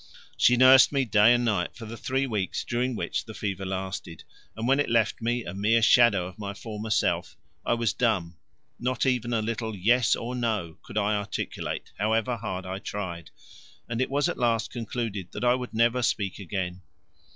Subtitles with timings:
[0.35, 4.23] She nursed me day and night for the three weeks during which the fever lasted,
[4.57, 8.39] and when it left me, a mere shadow of my former self, I was dumb
[8.79, 13.29] not even a little Yes or No could I articulate however hard I tried,
[13.87, 16.81] and it was at last concluded that I would never speak again.